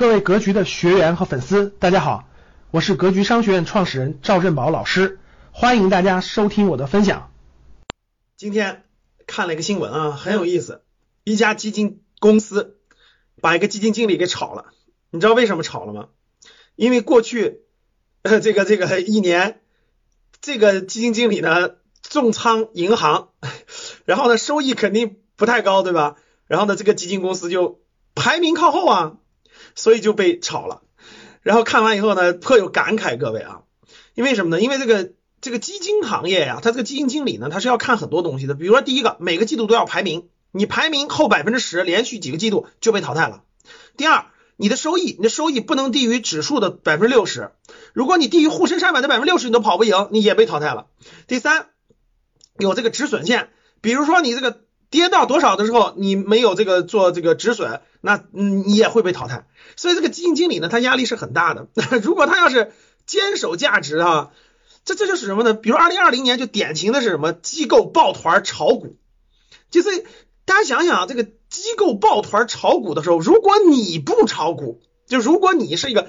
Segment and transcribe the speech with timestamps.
[0.00, 2.26] 各位格局的学员和粉丝，大家好，
[2.70, 5.18] 我是格局商学院创始人赵振宝老师，
[5.52, 7.30] 欢迎大家收听我的分享。
[8.34, 8.84] 今天
[9.26, 10.80] 看了一个新闻啊，很有意思，
[11.22, 12.78] 一家基金公司
[13.42, 14.72] 把一个基金经理给炒了，
[15.10, 16.08] 你知道为什么炒了吗？
[16.76, 17.60] 因为过去
[18.24, 19.60] 这个这个一年，
[20.40, 23.28] 这个基金经理呢重仓银行，
[24.06, 26.16] 然后呢收益肯定不太高，对吧？
[26.46, 27.82] 然后呢这个基金公司就
[28.14, 29.16] 排名靠后啊。
[29.74, 30.82] 所以就被炒了，
[31.42, 33.62] 然后看完以后呢，颇有感慨，各位啊，
[34.14, 34.62] 因为什么呢？
[34.62, 43.42] 因为这个这个基金行业呀，它这个基金经理呢，他是要看很多东西的，比如说第一个，每个季度都要排名，你排名后百分之十，连续几个季度就被淘汰了。
[43.96, 44.26] 第二，
[44.56, 47.52] 你的收益，你的收益不能低于指数的百分之六十，
[47.92, 50.86] 如果你低于沪深三百的百分之六十，你都跑不赢，你也被淘汰了。
[51.26, 51.66] 第三，
[52.58, 53.50] 有这个止损线，
[53.80, 54.60] 比如说你这个。
[54.90, 59.46] 跌到多少的时候，你没有这个做这个止损，那你也会被淘汰。
[59.76, 61.68] 所以这个基金经理呢，他压力是很大的。
[62.02, 62.72] 如果他要是
[63.06, 64.30] 坚守价值啊，
[64.84, 65.54] 这这就是什么呢？
[65.54, 67.32] 比如二零二零年就典型的是什么？
[67.32, 68.96] 机构抱团炒股。
[69.70, 70.04] 就是
[70.44, 76.08] 大家想想，这个机构抱团炒股的时候，如果你不炒股，就如果你是一个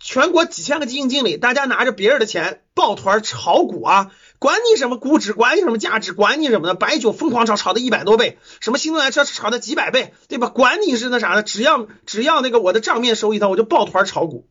[0.00, 4.12] 全国几千个基金经理，大家拿着别人的钱抱团炒股啊。
[4.38, 10.48] 管你什么估值，管你什么价值，管你什么的，白酒疯狂炒，炒的一百多倍，什么新能源车炒的几百倍，对吧？
[10.48, 14.46] 管你是那啥的，只要只要那个我的账面收益高，我就抱团炒股。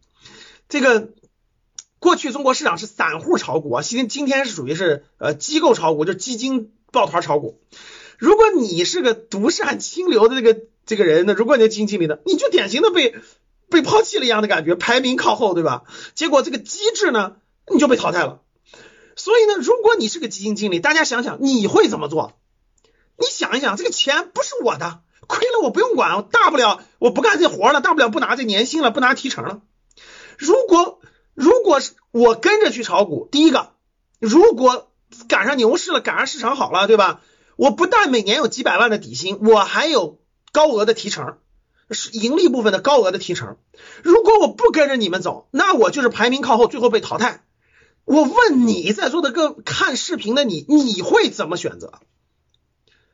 [0.68, 1.12] 这个
[2.00, 7.62] 过去中国市场是散户炒股啊，今今天是属于是呃机构炒股，就基金抱团炒股。
[8.18, 13.16] 如果你是个独善清流的这个这个人呢，如果你是基金经理呢，你就典型的被
[13.70, 15.84] 被抛弃了一样的感觉，排名靠后，对吧？
[16.16, 17.38] 结果这个机制呢，
[17.72, 18.42] 你就被淘汰了。
[19.16, 22.34] 所以呢，如果你是个基金经理，大家想想你会怎么做？
[23.18, 29.62] 你想一想，这个钱不是我的，亏了我不用管，大不了我不干这活了，大不了不拿这年薪了，不拿提成了。
[30.38, 31.00] 如果
[31.34, 33.72] 如果是我跟着去炒股，第一个，
[34.20, 34.92] 如果
[35.28, 37.22] 赶上牛市了，赶上市场好了，对吧？
[37.56, 40.20] 我不但每年有几百万的底薪，我还有
[40.52, 41.38] 高额的提成，
[41.92, 43.58] 是盈利部分的高额的提成。
[44.04, 47.44] 如果我不跟着你们走，那我就是排名靠后，最后被淘汰。
[48.06, 52.00] 我问你在座的各看视频的你，你会怎么选择？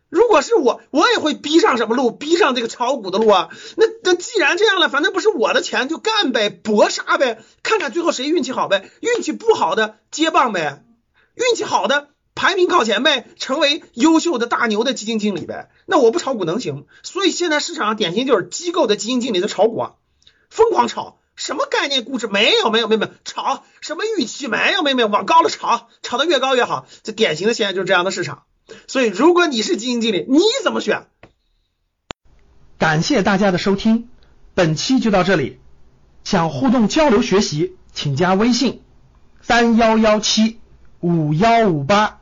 [0.09, 2.11] 如果是我，我也会逼上什么路？
[2.11, 3.49] 逼上这个炒股的路啊？
[3.77, 8.91] 那那既然这样了，反正不是我的钱，就干呗，搏杀呗，看看最后谁运气好呗。
[9.01, 10.85] 运气不好的接棒呗，
[11.33, 15.69] 运气好的排名靠前呗，成为优秀的大牛的基金经理呗。
[15.85, 16.85] 那我不炒股能行？
[17.03, 19.91] 所以现在市场上典型就是机构的基金经理在炒股啊，
[20.49, 21.19] 疯狂炒。
[21.35, 28.43] 什么概念估值没有没有没有没有炒什么预期没有没有没有往高了炒炒得越高越好，这典型的现在就是这样的市场。
[28.85, 31.07] 所以如果你是基金经理，你怎么选？
[32.77, 34.09] 感谢大家的收听，
[34.53, 35.59] 本期就到这里。
[36.23, 38.83] 想互动交流学习，请加微信
[39.41, 40.59] 三幺幺七
[40.99, 42.21] 五幺五八